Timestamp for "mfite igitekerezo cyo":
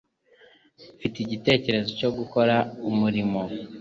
0.95-2.09